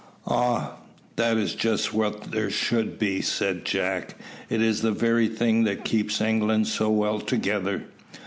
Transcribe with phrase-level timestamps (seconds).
[0.25, 0.77] "Ah!
[1.15, 4.15] that is just what there should be," said Jack.
[4.49, 7.83] "It is the very thing that keeps England so well together.